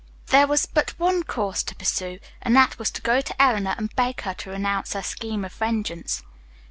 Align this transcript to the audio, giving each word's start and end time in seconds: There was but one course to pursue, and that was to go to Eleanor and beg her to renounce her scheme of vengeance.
There 0.29 0.47
was 0.47 0.65
but 0.65 0.95
one 0.97 1.21
course 1.21 1.61
to 1.61 1.75
pursue, 1.75 2.17
and 2.41 2.55
that 2.55 2.79
was 2.79 2.89
to 2.89 3.03
go 3.03 3.21
to 3.21 3.39
Eleanor 3.39 3.75
and 3.77 3.95
beg 3.95 4.21
her 4.21 4.33
to 4.33 4.49
renounce 4.49 4.93
her 4.93 5.03
scheme 5.03 5.45
of 5.45 5.53
vengeance. 5.53 6.23